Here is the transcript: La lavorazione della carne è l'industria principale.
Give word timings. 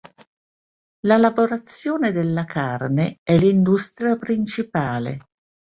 La 1.01 1.15
lavorazione 1.19 2.11
della 2.11 2.45
carne 2.45 3.19
è 3.21 3.37
l'industria 3.37 4.17
principale. 4.17 5.19